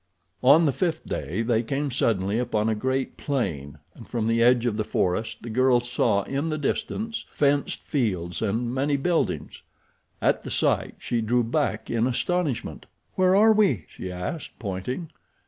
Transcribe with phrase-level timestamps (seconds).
[0.41, 4.65] On the fifth day they came suddenly upon a great plain and from the edge
[4.65, 9.61] of the forest the girl saw in the distance fenced fields and many buildings.
[10.19, 12.87] At the sight she drew back in astonishment.
[13.13, 15.11] "Where are we?" she asked, pointing.